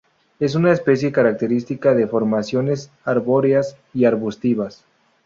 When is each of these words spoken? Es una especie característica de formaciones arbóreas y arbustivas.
Es 0.39 0.55
una 0.55 0.71
especie 0.71 1.11
característica 1.11 1.93
de 1.93 2.07
formaciones 2.07 2.89
arbóreas 3.05 3.77
y 3.93 4.05
arbustivas. 4.05 4.83